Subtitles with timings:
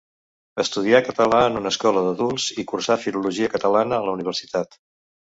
[0.61, 4.79] Estudià català en una escola d'adults i cursà Filologia Catalana a la universitat.